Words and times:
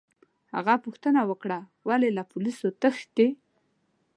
هغه 0.55 0.73
پوښتنه 0.85 1.21
وکړه: 1.29 1.59
ولي، 1.87 2.09
له 2.17 2.23
پولیسو 2.31 2.67
تښتې؟ 2.81 3.27